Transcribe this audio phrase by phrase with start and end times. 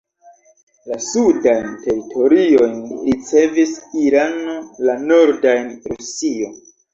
[0.91, 3.75] La sudajn teritoriojn ricevis
[4.07, 4.57] Irano,
[4.89, 6.51] la nordajn Rusio.